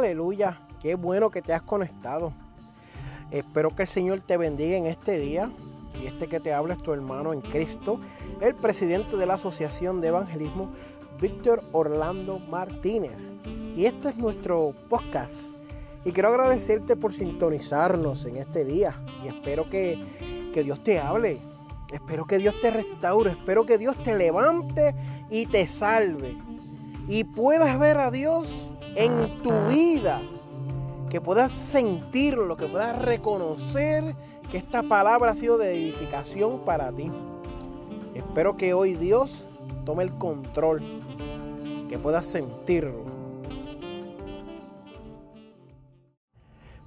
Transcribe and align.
Aleluya, 0.00 0.58
qué 0.80 0.94
bueno 0.94 1.28
que 1.28 1.42
te 1.42 1.52
has 1.52 1.60
conectado. 1.60 2.32
Espero 3.30 3.68
que 3.68 3.82
el 3.82 3.88
Señor 3.88 4.22
te 4.22 4.38
bendiga 4.38 4.78
en 4.78 4.86
este 4.86 5.18
día. 5.18 5.50
Y 6.02 6.06
este 6.06 6.26
que 6.26 6.40
te 6.40 6.54
habla 6.54 6.72
es 6.72 6.82
tu 6.82 6.94
hermano 6.94 7.34
en 7.34 7.42
Cristo, 7.42 8.00
el 8.40 8.54
presidente 8.54 9.18
de 9.18 9.26
la 9.26 9.34
Asociación 9.34 10.00
de 10.00 10.08
Evangelismo, 10.08 10.70
Víctor 11.20 11.62
Orlando 11.72 12.38
Martínez. 12.38 13.20
Y 13.76 13.84
este 13.84 14.08
es 14.08 14.16
nuestro 14.16 14.72
podcast. 14.88 15.34
Y 16.06 16.12
quiero 16.12 16.30
agradecerte 16.30 16.96
por 16.96 17.12
sintonizarnos 17.12 18.24
en 18.24 18.36
este 18.36 18.64
día. 18.64 18.94
Y 19.22 19.28
espero 19.28 19.68
que, 19.68 19.98
que 20.54 20.64
Dios 20.64 20.82
te 20.82 20.98
hable. 20.98 21.36
Espero 21.92 22.24
que 22.24 22.38
Dios 22.38 22.54
te 22.62 22.70
restaure. 22.70 23.32
Espero 23.32 23.66
que 23.66 23.76
Dios 23.76 23.98
te 24.02 24.16
levante 24.16 24.94
y 25.28 25.44
te 25.44 25.66
salve. 25.66 26.38
Y 27.06 27.24
puedas 27.24 27.78
ver 27.78 27.98
a 27.98 28.10
Dios 28.10 28.69
en 28.96 29.42
tu 29.42 29.50
vida. 29.68 30.20
Que 31.08 31.20
puedas 31.20 31.50
sentirlo, 31.50 32.56
que 32.56 32.66
puedas 32.66 32.96
reconocer 33.00 34.14
que 34.50 34.58
esta 34.58 34.82
palabra 34.82 35.32
ha 35.32 35.34
sido 35.34 35.58
de 35.58 35.74
edificación 35.74 36.60
para 36.60 36.92
ti. 36.92 37.10
Espero 38.14 38.56
que 38.56 38.74
hoy 38.74 38.94
Dios 38.94 39.42
tome 39.84 40.04
el 40.04 40.10
control, 40.10 40.82
que 41.88 41.98
puedas 41.98 42.26
sentirlo. 42.26 43.04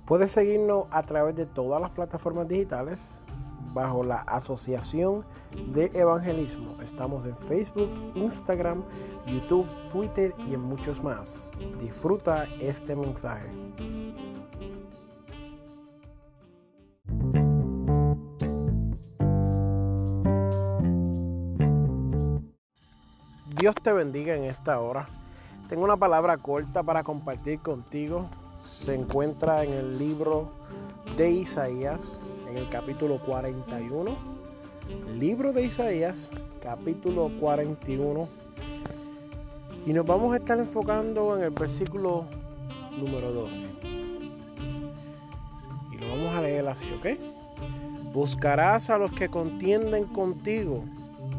Puedes 0.06 0.32
seguirnos 0.32 0.86
a 0.92 1.02
través 1.04 1.36
de 1.36 1.46
todas 1.46 1.82
las 1.82 1.92
plataformas 1.92 2.48
digitales 2.48 3.00
bajo 3.74 4.04
la 4.04 4.18
Asociación 4.22 5.26
de 5.74 5.92
Evangelismo. 5.94 6.82
Estamos 6.82 7.26
en 7.26 7.36
Facebook, 7.38 7.90
Instagram, 8.16 8.84
YouTube, 9.26 9.68
Twitter 9.92 10.34
y 10.48 10.54
en 10.54 10.62
muchos 10.62 11.04
más. 11.04 11.52
Disfruta 11.80 12.46
este 12.60 12.96
mensaje. 12.96 13.50
Dios 23.64 23.76
te 23.82 23.94
bendiga 23.94 24.36
en 24.36 24.44
esta 24.44 24.80
hora. 24.82 25.06
Tengo 25.70 25.86
una 25.86 25.96
palabra 25.96 26.38
corta 26.38 26.84
para 26.84 27.02
compartir 27.04 27.60
contigo. 27.60 28.28
Se 28.84 28.94
encuentra 28.94 29.64
en 29.64 29.72
el 29.72 29.98
libro 29.98 30.52
de 31.16 31.32
Isaías, 31.32 32.02
en 32.54 32.60
el 32.60 32.70
capítulo 32.70 33.18
41. 33.18 34.16
Libro 35.18 35.54
de 35.54 35.66
Isaías, 35.66 36.30
capítulo 36.62 37.32
41. 37.40 38.28
Y 39.88 39.94
nos 39.94 40.06
vamos 40.06 40.34
a 40.34 40.38
estar 40.38 40.60
enfocando 40.60 41.36
en 41.36 41.46
el 41.46 41.50
versículo 41.50 42.26
número 42.96 43.34
12. 43.34 43.56
Y 45.92 45.98
lo 45.98 46.08
vamos 46.10 46.36
a 46.36 46.42
leer 46.42 46.68
así, 46.68 46.90
¿ok? 46.94 47.20
Buscarás 48.14 48.92
a 48.92 49.00
los 49.00 49.12
que 49.12 49.30
contienden 49.30 50.06
contigo 50.06 50.84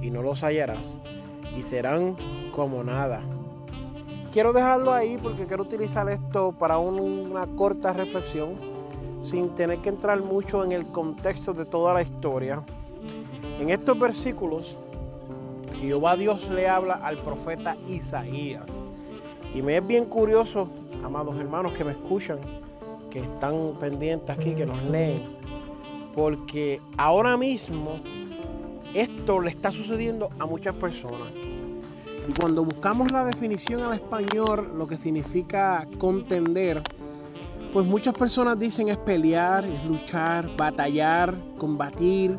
y 0.03 0.11
no 0.11 0.21
los 0.21 0.43
hallarás, 0.43 0.99
y 1.57 1.63
serán 1.63 2.17
como 2.51 2.83
nada. 2.83 3.21
Quiero 4.33 4.53
dejarlo 4.53 4.93
ahí 4.93 5.17
porque 5.23 5.47
quiero 5.47 5.63
utilizar 5.63 6.09
esto 6.11 6.51
para 6.59 6.79
una 6.79 7.47
corta 7.57 7.93
reflexión 7.93 8.74
sin 9.25 9.55
tener 9.55 9.79
que 9.79 9.89
entrar 9.89 10.23
mucho 10.23 10.63
en 10.65 10.73
el 10.73 10.87
contexto 10.87 11.53
de 11.53 11.65
toda 11.65 11.95
la 11.95 12.03
historia. 12.03 12.63
En 13.59 13.71
estos 13.71 13.99
versículos, 13.99 14.77
Jehová 15.81 16.17
Dios 16.17 16.49
le 16.51 16.69
habla 16.69 16.95
al 16.95 17.17
profeta 17.17 17.77
Isaías. 17.89 18.65
Y 19.55 19.63
me 19.63 19.79
es 19.79 19.87
bien 19.87 20.05
curioso, 20.05 20.69
amados 21.03 21.37
hermanos 21.37 21.73
que 21.73 21.85
me 21.85 21.93
escuchan, 21.93 22.39
que 23.11 23.21
están 23.21 23.55
pendientes 23.81 24.31
aquí, 24.31 24.55
que 24.55 24.67
nos 24.67 24.83
leen, 24.85 25.23
porque 26.15 26.81
ahora 26.97 27.37
mismo 27.37 28.01
esto 28.95 29.41
le 29.41 29.51
está 29.51 29.71
sucediendo 29.71 30.31
a 30.39 30.47
muchas 30.47 30.75
personas. 30.75 31.29
Y 32.29 32.33
cuando 32.33 32.65
buscamos 32.65 33.13
la 33.13 33.25
definición 33.25 33.83
al 33.83 33.95
español, 33.95 34.73
lo 34.77 34.87
que 34.87 34.97
significa 34.97 35.87
contender, 35.99 36.83
pues 37.75 37.87
muchas 37.87 38.15
personas 38.15 38.57
dicen 38.57 38.89
es 38.89 38.97
pelear, 38.97 39.65
es 39.65 39.85
luchar, 39.85 40.49
batallar, 40.57 41.35
combatir, 41.59 42.37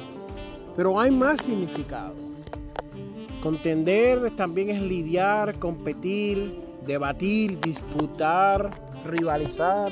pero 0.77 0.97
hay 0.97 1.11
más 1.11 1.41
significado. 1.41 2.13
Contender 3.43 4.33
también 4.37 4.69
es 4.69 4.81
lidiar, 4.81 5.59
competir, 5.59 6.57
debatir, 6.87 7.59
disputar, 7.59 8.69
rivalizar. 9.05 9.91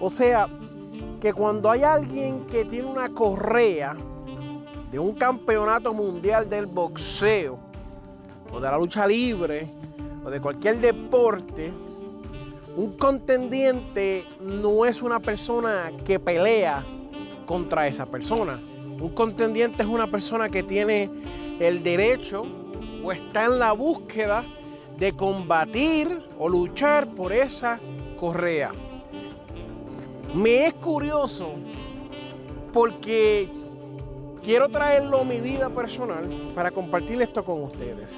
O 0.00 0.10
sea, 0.10 0.48
que 1.20 1.34
cuando 1.34 1.70
hay 1.70 1.82
alguien 1.82 2.46
que 2.46 2.64
tiene 2.64 2.86
una 2.88 3.10
correa 3.10 3.94
de 4.90 4.98
un 4.98 5.14
campeonato 5.14 5.92
mundial 5.92 6.48
del 6.48 6.64
boxeo, 6.64 7.58
o 8.50 8.58
de 8.58 8.70
la 8.70 8.78
lucha 8.78 9.06
libre, 9.06 9.68
o 10.24 10.30
de 10.30 10.40
cualquier 10.40 10.80
deporte, 10.80 11.70
un 12.76 12.92
contendiente 12.92 14.24
no 14.40 14.84
es 14.86 15.02
una 15.02 15.18
persona 15.20 15.90
que 16.04 16.20
pelea 16.20 16.84
contra 17.46 17.86
esa 17.86 18.06
persona. 18.06 18.60
Un 19.00 19.10
contendiente 19.10 19.82
es 19.82 19.88
una 19.88 20.06
persona 20.10 20.48
que 20.48 20.62
tiene 20.62 21.10
el 21.58 21.82
derecho 21.82 22.44
o 23.02 23.12
está 23.12 23.46
en 23.46 23.58
la 23.58 23.72
búsqueda 23.72 24.44
de 24.98 25.12
combatir 25.12 26.22
o 26.38 26.48
luchar 26.48 27.08
por 27.08 27.32
esa 27.32 27.80
correa. 28.18 28.70
Me 30.34 30.66
es 30.66 30.74
curioso 30.74 31.54
porque 32.72 33.48
quiero 34.44 34.68
traerlo 34.68 35.20
a 35.20 35.24
mi 35.24 35.40
vida 35.40 35.70
personal 35.70 36.24
para 36.54 36.70
compartir 36.70 37.20
esto 37.20 37.44
con 37.44 37.64
ustedes. 37.64 38.16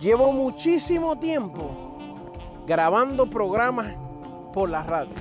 Llevo 0.00 0.30
muchísimo 0.30 1.18
tiempo 1.18 1.95
grabando 2.66 3.30
programas 3.30 3.94
por 4.52 4.68
la 4.68 4.82
radio 4.82 5.14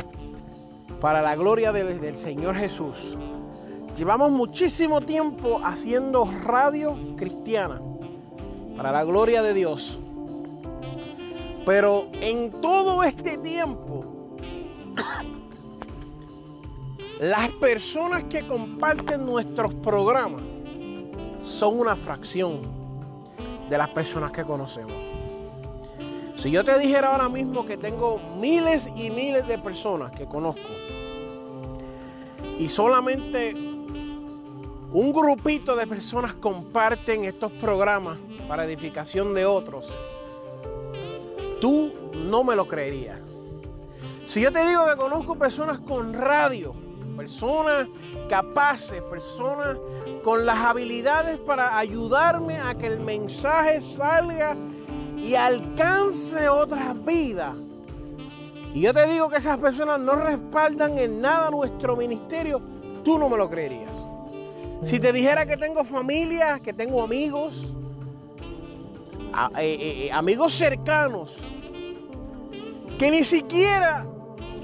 para 0.99 1.21
la 1.21 1.35
gloria 1.35 1.71
del, 1.71 2.01
del, 2.01 2.17
Señor 2.17 2.55
Jesús. 2.55 2.95
Llevamos 3.97 4.31
muchísimo 4.31 5.01
tiempo 5.01 5.61
haciendo 5.63 6.29
radio 6.43 6.97
cristiana 7.15 7.81
para 8.75 8.91
la 8.91 9.03
gloria 9.03 9.41
de 9.41 9.53
Dios. 9.53 9.99
Pero 11.65 12.07
en 12.21 12.51
todo 12.61 13.03
este 13.03 13.37
tiempo, 13.37 14.35
las 17.19 17.49
personas 17.51 18.23
que 18.25 18.45
comparten 18.47 19.25
nuestros 19.25 19.73
programas 19.75 20.41
son 21.41 21.79
una 21.79 21.95
fracción 21.95 22.61
de 23.69 23.77
las 23.77 23.89
personas 23.89 24.31
que 24.31 24.43
conocemos. 24.43 25.14
Si 26.45 26.51
yo 26.51 26.63
te 26.63 26.77
dijera 26.77 27.11
ahora 27.11 27.27
mismo 27.27 27.65
que 27.65 27.75
tengo 27.75 28.21
miles 28.39 28.87
y 28.95 29.09
miles 29.09 29.47
de 29.47 29.57
personas 29.57 30.15
que 30.15 30.27
conozco 30.27 30.69
y 32.59 32.69
solamente 32.69 33.55
un 33.55 35.11
grupito 35.11 35.75
de 35.75 35.87
personas 35.87 36.35
comparten 36.35 37.25
estos 37.25 37.51
programas 37.53 38.19
para 38.47 38.63
edificación 38.63 39.33
de 39.33 39.47
otros, 39.47 39.91
tú 41.59 41.91
no 42.13 42.43
me 42.43 42.55
lo 42.55 42.67
creerías. 42.67 43.21
Si 44.27 44.39
yo 44.39 44.51
te 44.51 44.63
digo 44.67 44.85
que 44.85 44.97
conozco 44.97 45.39
personas 45.39 45.79
con 45.79 46.13
radio, 46.13 46.75
personas 47.17 47.87
capaces, 48.29 49.01
personas 49.01 49.77
con 50.23 50.45
las 50.45 50.59
habilidades 50.59 51.39
para 51.39 51.75
ayudarme 51.75 52.59
a 52.59 52.75
que 52.75 52.85
el 52.85 52.99
mensaje 52.99 53.81
salga 53.81 54.55
y 55.25 55.33
alcance 55.33 56.47
otras 56.47 57.03
vidas. 57.03 57.55
Y 58.73 58.81
yo 58.81 58.93
te 58.93 59.07
digo 59.07 59.27
que 59.29 59.37
esas 59.37 59.57
personas 59.57 59.99
no 59.99 60.15
respaldan 60.15 60.99
en 60.99 61.19
nada 61.19 61.49
nuestro 61.49 61.95
ministerio, 61.95 62.61
tú 63.03 63.17
no 63.17 63.27
me 63.27 63.37
lo 63.37 63.49
creerías. 63.49 63.91
Si 64.83 64.99
te 64.99 65.11
dijera 65.11 65.45
que 65.45 65.57
tengo 65.57 65.83
familia, 65.83 66.59
que 66.59 66.73
tengo 66.73 67.01
amigos, 67.01 67.73
eh, 69.57 69.63
eh, 69.63 70.05
eh, 70.05 70.11
amigos 70.11 70.53
cercanos, 70.53 71.33
que 72.99 73.09
ni 73.09 73.23
siquiera 73.23 74.05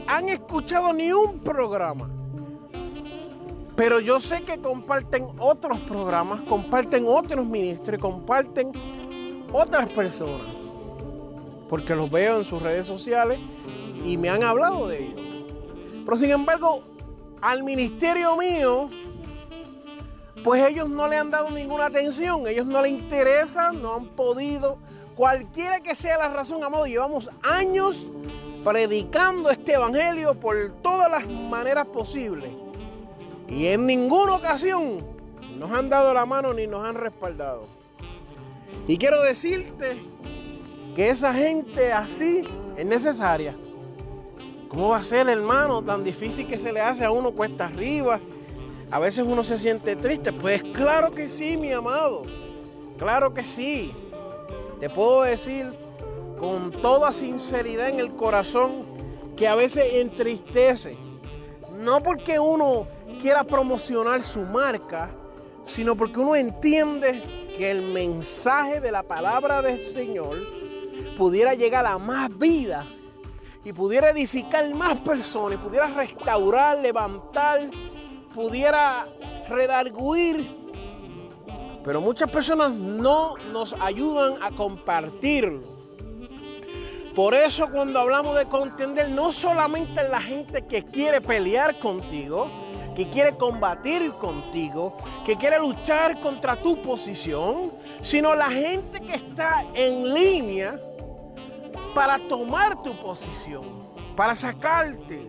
han 0.05 0.29
escuchado 0.29 0.93
ni 0.93 1.11
un 1.11 1.39
programa. 1.39 2.07
Pero 3.75 3.99
yo 3.99 4.19
sé 4.19 4.41
que 4.41 4.59
comparten 4.59 5.25
otros 5.39 5.79
programas, 5.79 6.41
comparten 6.41 7.05
otros 7.07 7.45
ministros, 7.47 7.99
comparten 7.99 8.71
otras 9.51 9.89
personas. 9.89 10.47
Porque 11.69 11.95
los 11.95 12.11
veo 12.11 12.37
en 12.37 12.43
sus 12.43 12.61
redes 12.61 12.85
sociales 12.85 13.39
y 14.03 14.17
me 14.17 14.29
han 14.29 14.43
hablado 14.43 14.87
de 14.87 15.05
ellos. 15.05 15.21
Pero 16.05 16.17
sin 16.17 16.31
embargo, 16.31 16.83
al 17.41 17.63
ministerio 17.63 18.35
mío, 18.35 18.89
pues 20.43 20.65
ellos 20.67 20.89
no 20.89 21.07
le 21.07 21.17
han 21.17 21.29
dado 21.29 21.49
ninguna 21.51 21.85
atención, 21.85 22.47
ellos 22.47 22.65
no 22.65 22.81
le 22.81 22.89
interesan, 22.89 23.81
no 23.81 23.95
han 23.95 24.05
podido, 24.07 24.77
cualquiera 25.15 25.81
que 25.81 25.95
sea 25.95 26.17
la 26.17 26.29
razón, 26.29 26.63
amado, 26.63 26.85
llevamos 26.85 27.29
años 27.43 28.05
predicando 28.63 29.49
este 29.49 29.73
evangelio 29.73 30.33
por 30.33 30.71
todas 30.81 31.09
las 31.09 31.27
maneras 31.27 31.85
posibles. 31.87 32.51
Y 33.47 33.67
en 33.67 33.85
ninguna 33.85 34.35
ocasión 34.35 34.97
nos 35.57 35.71
han 35.71 35.89
dado 35.89 36.13
la 36.13 36.25
mano 36.25 36.53
ni 36.53 36.67
nos 36.67 36.87
han 36.87 36.95
respaldado. 36.95 37.80
Y 38.87 38.97
quiero 38.97 39.21
decirte 39.21 39.97
que 40.95 41.09
esa 41.09 41.33
gente 41.33 41.93
así 41.93 42.43
es 42.75 42.85
necesaria. 42.85 43.55
¿Cómo 44.67 44.89
va 44.89 44.97
a 44.97 45.03
ser, 45.03 45.27
hermano? 45.27 45.83
Tan 45.83 46.03
difícil 46.03 46.47
que 46.47 46.57
se 46.57 46.71
le 46.71 46.79
hace 46.79 47.03
a 47.03 47.11
uno 47.11 47.31
cuesta 47.31 47.65
arriba. 47.65 48.19
A 48.89 48.99
veces 48.99 49.25
uno 49.27 49.43
se 49.43 49.59
siente 49.59 49.95
triste. 49.95 50.31
Pues 50.33 50.63
claro 50.63 51.11
que 51.11 51.29
sí, 51.29 51.57
mi 51.57 51.71
amado. 51.71 52.21
Claro 52.97 53.33
que 53.33 53.43
sí. 53.43 53.93
Te 54.79 54.89
puedo 54.89 55.23
decir 55.23 55.67
con 56.39 56.71
toda 56.71 57.11
sinceridad 57.11 57.89
en 57.89 57.99
el 57.99 58.11
corazón 58.13 58.85
que 59.35 59.47
a 59.47 59.55
veces 59.55 59.85
entristece. 59.93 60.95
No 61.79 62.01
porque 62.01 62.39
uno 62.39 62.87
quiera 63.21 63.43
promocionar 63.43 64.23
su 64.23 64.41
marca, 64.41 65.09
sino 65.67 65.95
porque 65.95 66.19
uno 66.19 66.35
entiende 66.35 67.21
que 67.57 67.71
el 67.71 67.81
mensaje 67.81 68.79
de 68.81 68.91
la 68.91 69.03
palabra 69.03 69.61
del 69.61 69.79
Señor 69.79 70.37
pudiera 71.17 71.53
llegar 71.53 71.85
a 71.85 71.97
más 71.97 72.37
vida 72.37 72.85
y 73.63 73.73
pudiera 73.73 74.09
edificar 74.09 74.73
más 74.73 74.99
personas, 75.01 75.59
y 75.59 75.63
pudiera 75.63 75.87
restaurar, 75.87 76.79
levantar, 76.79 77.69
pudiera 78.33 79.07
redarguir. 79.47 80.57
Pero 81.83 82.01
muchas 82.01 82.29
personas 82.29 82.73
no 82.73 83.35
nos 83.51 83.73
ayudan 83.73 84.41
a 84.41 84.51
compartirlo. 84.51 85.61
Por 87.15 87.33
eso 87.33 87.69
cuando 87.69 87.99
hablamos 87.99 88.35
de 88.37 88.45
contender, 88.45 89.09
no 89.09 89.33
solamente 89.33 90.07
la 90.07 90.21
gente 90.21 90.65
que 90.65 90.83
quiere 90.83 91.19
pelear 91.19 91.77
contigo, 91.77 92.49
que 92.95 93.09
quiere 93.09 93.33
combatir 93.37 94.11
contigo, 94.13 94.95
que 95.25 95.35
quiere 95.35 95.59
luchar 95.59 96.19
contra 96.19 96.55
tu 96.55 96.81
posición, 96.81 97.71
sino 98.01 98.35
la 98.35 98.49
gente 98.49 98.99
que 99.01 99.15
está 99.15 99.65
en 99.73 100.13
línea 100.13 100.79
para 101.93 102.19
tomar 102.27 102.81
tu 102.83 102.93
posición, 102.95 103.63
para 104.15 104.35
sacarte. 104.35 105.27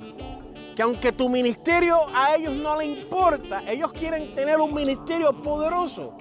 Que 0.75 0.82
aunque 0.82 1.12
tu 1.12 1.29
ministerio 1.29 1.99
a 2.14 2.37
ellos 2.37 2.55
no 2.55 2.79
le 2.79 2.87
importa, 2.87 3.62
ellos 3.70 3.93
quieren 3.93 4.32
tener 4.32 4.59
un 4.59 4.73
ministerio 4.73 5.32
poderoso. 5.43 6.17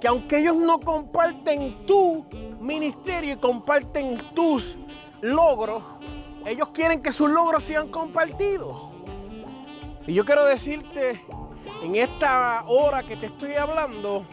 Que 0.00 0.08
aunque 0.08 0.38
ellos 0.38 0.56
no 0.56 0.80
comparten 0.80 1.84
tu 1.86 2.24
ministerio 2.60 3.34
y 3.34 3.36
comparten 3.36 4.18
tus 4.34 4.76
logros, 5.20 5.82
ellos 6.46 6.68
quieren 6.70 7.02
que 7.02 7.12
sus 7.12 7.30
logros 7.30 7.64
sean 7.64 7.88
compartidos. 7.88 8.93
Y 10.06 10.12
yo 10.12 10.24
quiero 10.24 10.44
decirte 10.44 11.24
en 11.82 11.96
esta 11.96 12.64
hora 12.66 13.02
que 13.02 13.16
te 13.16 13.26
estoy 13.26 13.54
hablando 13.54 14.24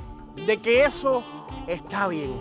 de 0.46 0.58
que 0.58 0.84
eso 0.84 1.24
está 1.68 2.08
bien. 2.08 2.34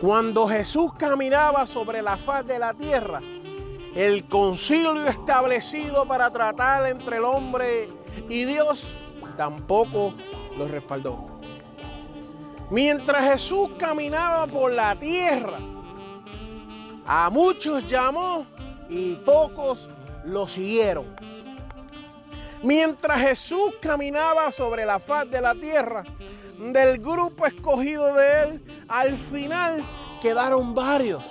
Cuando 0.00 0.46
Jesús 0.48 0.92
caminaba 0.94 1.66
sobre 1.66 2.02
la 2.02 2.16
faz 2.16 2.46
de 2.46 2.58
la 2.58 2.74
tierra, 2.74 3.20
el 3.94 4.24
concilio 4.24 5.06
establecido 5.06 6.06
para 6.06 6.30
tratar 6.30 6.86
entre 6.86 7.16
el 7.16 7.24
hombre 7.24 7.88
y 8.28 8.44
Dios 8.44 8.84
tampoco 9.36 10.14
lo 10.56 10.68
respaldó. 10.68 11.26
Mientras 12.70 13.32
Jesús 13.32 13.70
caminaba 13.78 14.46
por 14.46 14.72
la 14.72 14.94
tierra, 14.96 15.58
a 17.06 17.28
muchos 17.30 17.88
llamó 17.88 18.46
y 18.88 19.14
pocos 19.16 19.88
lo 20.24 20.46
siguieron. 20.46 21.06
Mientras 22.62 23.20
Jesús 23.20 23.72
caminaba 23.80 24.52
sobre 24.52 24.84
la 24.84 24.98
faz 24.98 25.30
de 25.30 25.40
la 25.40 25.54
tierra, 25.54 26.04
del 26.58 26.98
grupo 26.98 27.46
escogido 27.46 28.14
de 28.14 28.42
él, 28.42 28.84
al 28.86 29.16
final 29.16 29.82
quedaron 30.20 30.74
varios. 30.74 31.24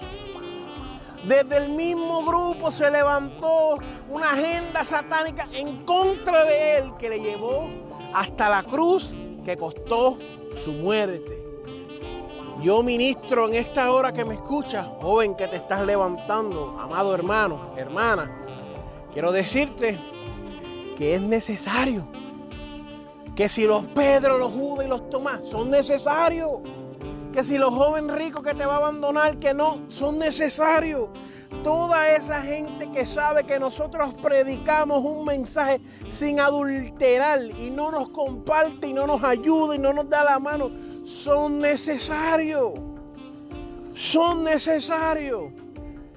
Desde 1.28 1.58
el 1.58 1.70
mismo 1.70 2.24
grupo 2.24 2.72
se 2.72 2.90
levantó 2.90 3.76
una 4.10 4.32
agenda 4.32 4.84
satánica 4.84 5.48
en 5.52 5.86
contra 5.86 6.46
de 6.46 6.78
él 6.78 6.94
que 6.98 7.10
le 7.10 7.20
llevó 7.20 7.70
hasta 8.14 8.50
la 8.50 8.64
cruz 8.64 9.12
que 9.46 9.56
costó 9.56 10.18
su 10.64 10.72
muerte. 10.72 11.38
Yo 12.64 12.82
ministro 12.82 13.48
en 13.48 13.54
esta 13.54 13.92
hora 13.92 14.12
que 14.12 14.26
me 14.26 14.34
escuchas, 14.34 14.88
joven 15.00 15.36
que 15.36 15.48
te 15.48 15.58
estás 15.58 15.86
levantando, 15.86 16.78
amado 16.80 17.14
hermano, 17.14 17.74
hermana, 17.78 18.32
quiero 19.14 19.32
decirte 19.32 19.98
que 21.00 21.16
es 21.16 21.22
necesario. 21.22 22.06
Que 23.34 23.48
si 23.48 23.64
los 23.64 23.86
Pedro, 23.86 24.38
los 24.38 24.52
Judas 24.52 24.86
y 24.86 24.90
los 24.90 25.10
Tomás 25.10 25.40
son 25.50 25.72
necesarios. 25.72 26.60
Que 27.32 27.42
si 27.46 27.58
los 27.58 27.74
jóvenes 27.74 28.18
ricos 28.18 28.44
que 28.44 28.54
te 28.54 28.66
va 28.66 28.74
a 28.74 28.78
abandonar, 28.78 29.40
que 29.40 29.54
no, 29.54 29.80
son 29.88 30.20
necesarios. 30.20 31.08
Toda 31.64 32.14
esa 32.14 32.42
gente 32.42 32.92
que 32.92 33.06
sabe 33.06 33.46
que 33.46 33.58
nosotros 33.60 34.14
predicamos 34.22 35.04
un 35.06 35.24
mensaje 35.24 35.80
sin 36.12 36.42
adulterar 36.42 37.44
y 37.44 37.70
no 37.70 37.92
nos 37.92 38.10
comparte 38.10 38.88
y 38.88 38.94
no 38.94 39.08
nos 39.08 39.24
ayuda 39.24 39.76
y 39.76 39.80
no 39.80 39.94
nos 39.94 40.10
da 40.10 40.26
la 40.26 40.38
mano, 40.38 40.70
son 41.06 41.60
necesarios. 41.60 42.74
Son 43.96 44.44
necesarios. 44.44 45.54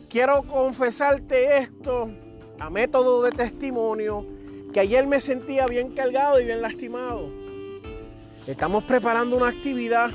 Quiero 0.09 0.43
confesarte 0.43 1.59
esto 1.59 2.11
a 2.59 2.69
método 2.69 3.23
de 3.23 3.31
testimonio, 3.31 4.27
que 4.73 4.81
ayer 4.81 5.07
me 5.07 5.21
sentía 5.21 5.67
bien 5.67 5.91
cargado 5.91 6.41
y 6.41 6.45
bien 6.45 6.63
lastimado. 6.63 7.29
Estamos 8.47 8.85
preparando 8.85 9.37
una 9.37 9.49
actividad 9.49 10.11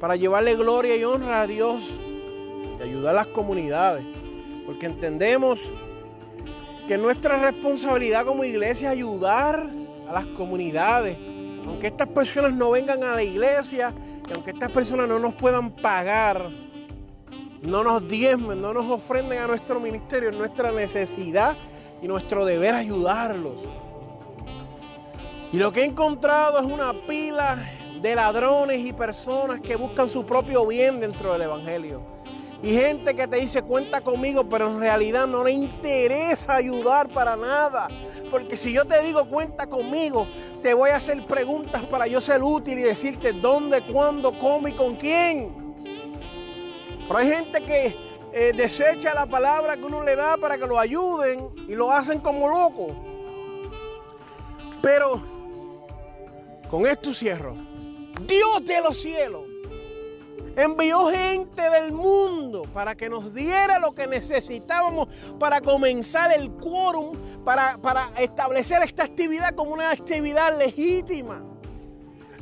para 0.00 0.16
llevarle 0.16 0.56
gloria 0.56 0.96
y 0.96 1.04
honra 1.04 1.42
a 1.42 1.46
Dios 1.46 1.82
y 2.78 2.82
ayudar 2.82 3.14
a 3.14 3.18
las 3.18 3.26
comunidades, 3.28 4.04
porque 4.66 4.86
entendemos 4.86 5.60
que 6.88 6.98
nuestra 6.98 7.38
responsabilidad 7.38 8.24
como 8.24 8.44
iglesia 8.44 8.88
es 8.88 8.98
ayudar 8.98 9.70
a 10.08 10.12
las 10.12 10.26
comunidades 10.26 11.16
aunque 11.66 11.88
estas 11.88 12.08
personas 12.08 12.52
no 12.52 12.70
vengan 12.70 13.02
a 13.04 13.14
la 13.14 13.22
iglesia, 13.22 13.92
y 14.28 14.32
aunque 14.32 14.50
estas 14.52 14.70
personas 14.70 15.08
no 15.08 15.18
nos 15.18 15.34
puedan 15.34 15.70
pagar, 15.70 16.50
no 17.62 17.84
nos 17.84 18.08
diezmen, 18.08 18.60
no 18.60 18.72
nos 18.72 18.86
ofrenden 18.90 19.38
a 19.38 19.46
nuestro 19.46 19.78
ministerio, 19.78 20.30
es 20.30 20.36
nuestra 20.36 20.72
necesidad 20.72 21.56
y 22.02 22.08
nuestro 22.08 22.44
deber 22.44 22.74
ayudarlos. 22.74 23.60
Y 25.52 25.56
lo 25.56 25.72
que 25.72 25.82
he 25.82 25.84
encontrado 25.84 26.58
es 26.58 26.66
una 26.66 26.92
pila 27.06 27.70
de 28.00 28.14
ladrones 28.16 28.84
y 28.84 28.92
personas 28.92 29.60
que 29.60 29.76
buscan 29.76 30.08
su 30.08 30.26
propio 30.26 30.66
bien 30.66 30.98
dentro 30.98 31.32
del 31.32 31.42
Evangelio. 31.42 32.00
Y 32.62 32.72
gente 32.72 33.14
que 33.14 33.26
te 33.26 33.36
dice 33.36 33.62
cuenta 33.62 34.00
conmigo, 34.00 34.44
pero 34.44 34.68
en 34.68 34.80
realidad 34.80 35.26
no 35.26 35.44
le 35.44 35.52
interesa 35.52 36.56
ayudar 36.56 37.08
para 37.08 37.36
nada. 37.36 37.88
Porque 38.30 38.56
si 38.56 38.72
yo 38.72 38.84
te 38.84 39.00
digo 39.02 39.24
cuenta 39.26 39.66
conmigo, 39.66 40.26
te 40.62 40.74
voy 40.74 40.90
a 40.90 40.96
hacer 40.96 41.24
preguntas 41.26 41.84
para 41.84 42.06
yo 42.06 42.20
ser 42.20 42.42
útil 42.42 42.78
y 42.78 42.82
decirte 42.82 43.32
dónde, 43.32 43.82
cuándo, 43.82 44.32
cómo 44.38 44.68
y 44.68 44.72
con 44.72 44.96
quién. 44.96 45.74
Pero 47.06 47.18
hay 47.18 47.28
gente 47.28 47.60
que 47.60 48.11
eh, 48.32 48.52
desecha 48.54 49.14
la 49.14 49.26
palabra 49.26 49.76
que 49.76 49.84
uno 49.84 50.02
le 50.02 50.16
da 50.16 50.36
para 50.36 50.56
que 50.56 50.66
lo 50.66 50.78
ayuden 50.78 51.48
y 51.68 51.74
lo 51.74 51.92
hacen 51.92 52.20
como 52.20 52.48
loco. 52.48 52.88
Pero 54.80 55.22
con 56.70 56.86
esto 56.86 57.12
cierro. 57.12 57.54
Dios 58.26 58.64
de 58.64 58.80
los 58.80 59.00
cielos 59.00 59.42
envió 60.56 61.08
gente 61.08 61.70
del 61.70 61.92
mundo 61.92 62.62
para 62.74 62.94
que 62.94 63.08
nos 63.08 63.34
diera 63.34 63.78
lo 63.78 63.94
que 63.94 64.06
necesitábamos 64.06 65.08
para 65.38 65.60
comenzar 65.60 66.32
el 66.32 66.50
quórum 66.52 67.12
para, 67.44 68.12
establecer 68.18 68.82
esta 68.82 69.04
actividad 69.04 69.54
como 69.54 69.72
una 69.72 69.90
actividad 69.90 70.56
legítima. 70.58 71.42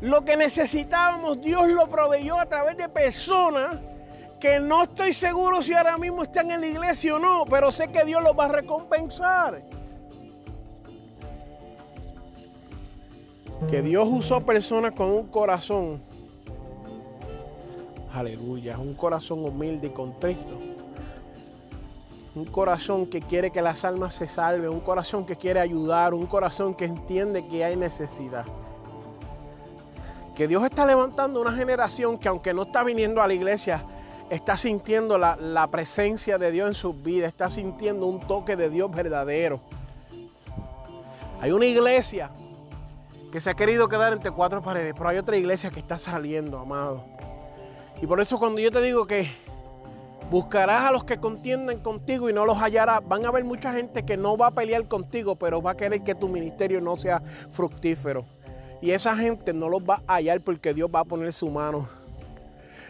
Lo 0.00 0.24
que 0.24 0.36
necesitábamos, 0.36 1.40
Dios 1.40 1.68
lo 1.68 1.88
proveyó 1.88 2.38
a 2.38 2.46
través 2.46 2.76
de 2.76 2.88
personas 2.88 3.78
que 4.40 4.58
no 4.58 4.84
estoy 4.84 5.12
seguro 5.12 5.62
si 5.62 5.74
ahora 5.74 5.98
mismo 5.98 6.22
están 6.22 6.50
en 6.50 6.62
la 6.62 6.66
iglesia 6.66 7.14
o 7.14 7.18
no, 7.18 7.44
pero 7.48 7.70
sé 7.70 7.88
que 7.88 8.04
Dios 8.04 8.24
los 8.24 8.36
va 8.36 8.46
a 8.46 8.48
recompensar. 8.48 9.62
Que 13.68 13.82
Dios 13.82 14.08
usó 14.10 14.40
personas 14.40 14.92
con 14.92 15.10
un 15.10 15.26
corazón, 15.26 16.00
aleluya, 18.14 18.78
un 18.78 18.94
corazón 18.94 19.44
humilde 19.44 19.88
y 19.88 19.90
contrito. 19.90 20.58
Un 22.34 22.44
corazón 22.46 23.06
que 23.06 23.20
quiere 23.20 23.50
que 23.50 23.60
las 23.60 23.84
almas 23.84 24.14
se 24.14 24.28
salven, 24.28 24.70
un 24.70 24.80
corazón 24.80 25.26
que 25.26 25.36
quiere 25.36 25.60
ayudar, 25.60 26.14
un 26.14 26.26
corazón 26.26 26.74
que 26.74 26.84
entiende 26.84 27.46
que 27.46 27.64
hay 27.64 27.76
necesidad. 27.76 28.46
Que 30.36 30.46
Dios 30.48 30.64
está 30.64 30.86
levantando 30.86 31.40
una 31.42 31.52
generación 31.52 32.16
que 32.16 32.28
aunque 32.28 32.54
no 32.54 32.62
está 32.62 32.84
viniendo 32.84 33.20
a 33.20 33.26
la 33.26 33.34
iglesia, 33.34 33.82
está 34.30 34.56
sintiendo 34.56 35.18
la, 35.18 35.68
presencia 35.70 36.38
de 36.38 36.52
Dios 36.52 36.68
en 36.68 36.74
sus 36.74 37.02
vidas, 37.02 37.28
está 37.28 37.48
sintiendo 37.48 38.06
un 38.06 38.20
toque 38.20 38.56
de 38.56 38.70
Dios 38.70 38.90
verdadero. 38.90 39.60
Hay 41.40 41.50
una 41.50 41.66
iglesia 41.66 42.30
que 43.32 43.40
se 43.40 43.50
ha 43.50 43.54
querido 43.54 43.88
quedar 43.88 44.12
entre 44.12 44.30
cuatro 44.30 44.62
paredes, 44.62 44.94
pero 44.96 45.08
hay 45.08 45.18
otra 45.18 45.36
iglesia 45.36 45.70
que 45.70 45.80
está 45.80 45.98
saliendo, 45.98 46.58
amado. 46.58 47.04
Y 48.00 48.06
por 48.06 48.20
eso 48.20 48.38
cuando 48.38 48.60
yo 48.60 48.70
te 48.70 48.80
digo 48.80 49.06
que 49.06 49.30
buscarás 50.30 50.84
a 50.84 50.92
los 50.92 51.04
que 51.04 51.18
contienden 51.18 51.80
contigo 51.80 52.30
y 52.30 52.32
no 52.32 52.46
los 52.46 52.56
hallarás, 52.58 53.06
van 53.06 53.24
a 53.24 53.28
haber 53.28 53.44
mucha 53.44 53.72
gente 53.72 54.04
que 54.04 54.16
no 54.16 54.36
va 54.36 54.48
a 54.48 54.50
pelear 54.52 54.86
contigo, 54.86 55.34
pero 55.34 55.60
va 55.60 55.72
a 55.72 55.76
querer 55.76 56.02
que 56.02 56.14
tu 56.14 56.28
ministerio 56.28 56.80
no 56.80 56.94
sea 56.94 57.20
fructífero. 57.50 58.24
Y 58.80 58.92
esa 58.92 59.16
gente 59.16 59.52
no 59.52 59.68
los 59.68 59.82
va 59.82 60.02
a 60.06 60.14
hallar 60.14 60.40
porque 60.40 60.72
Dios 60.72 60.88
va 60.94 61.00
a 61.00 61.04
poner 61.04 61.32
su 61.32 61.50
mano 61.50 61.99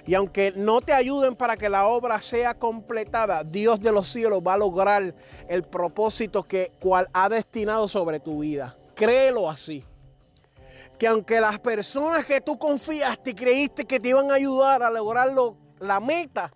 y 0.07 0.15
aunque 0.15 0.53
no 0.57 0.81
te 0.81 0.93
ayuden 0.93 1.37
para 1.37 1.57
que 1.57 1.69
la 1.69 1.87
obra 1.87 2.21
sea 2.21 2.55
completada, 2.55 3.45
Dios 3.45 3.81
de 3.81 3.93
los 3.93 4.09
cielos 4.09 4.41
va 4.47 4.55
a 4.55 4.59
lograr 4.59 5.15
el 5.49 5.63
propósito 5.63 6.43
que 6.43 6.73
cual 6.81 7.09
ha 7.13 7.29
destinado 7.29 7.89
sobre 7.89 8.21
tu 8.21 8.41
vida. 8.41 8.77
Créelo 8.95 9.49
así. 9.49 9.85
Que 10.99 11.07
aunque 11.07 11.41
las 11.41 11.59
personas 11.59 12.27
que 12.27 12.41
tú 12.41 12.59
confiaste 12.59 13.31
y 13.31 13.35
creíste 13.35 13.85
que 13.87 14.01
te 14.01 14.09
iban 14.09 14.31
a 14.31 14.35
ayudar 14.35 14.83
a 14.83 14.91
lograr 14.91 15.33
la 15.79 16.01
meta, 16.01 16.53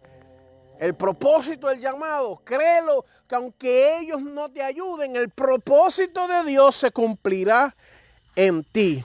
el 0.78 0.94
propósito 0.94 1.68
del 1.68 1.80
llamado, 1.80 2.42
créelo 2.44 3.04
que 3.28 3.34
aunque 3.34 3.98
ellos 4.00 4.20
no 4.20 4.50
te 4.50 4.62
ayuden, 4.62 5.16
el 5.16 5.30
propósito 5.30 6.26
de 6.28 6.44
Dios 6.44 6.76
se 6.76 6.90
cumplirá 6.90 7.74
en 8.36 8.64
ti. 8.64 9.04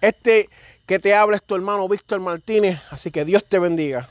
Este 0.00 0.48
que 0.90 0.98
te 0.98 1.14
habla 1.14 1.38
tu 1.38 1.54
hermano 1.54 1.88
Víctor 1.88 2.18
Martínez. 2.18 2.82
Así 2.90 3.12
que 3.12 3.24
Dios 3.24 3.44
te 3.44 3.60
bendiga. 3.60 4.08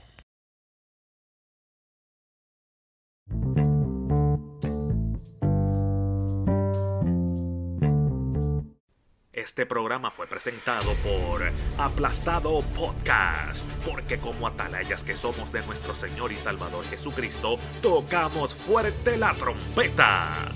Este 9.34 9.66
programa 9.66 10.10
fue 10.10 10.26
presentado 10.28 10.94
por 11.04 11.52
Aplastado 11.78 12.62
Podcast, 12.74 13.66
porque 13.86 14.18
como 14.18 14.48
atalayas 14.48 15.04
que 15.04 15.18
somos 15.18 15.52
de 15.52 15.66
nuestro 15.66 15.94
Señor 15.94 16.32
y 16.32 16.38
Salvador 16.38 16.86
Jesucristo, 16.86 17.60
tocamos 17.82 18.56
fuerte 18.56 19.18
la 19.18 19.34
trompeta. 19.34 20.56